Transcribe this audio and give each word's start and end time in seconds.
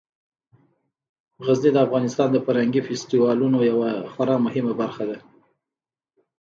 غزني 1.45 1.69
د 1.73 1.77
افغانستان 1.85 2.27
د 2.31 2.37
فرهنګي 2.45 2.81
فستیوالونو 2.87 3.57
یوه 3.71 3.89
خورا 4.11 4.35
مهمه 4.45 4.73
برخه 4.81 5.03
ده. 5.09 5.17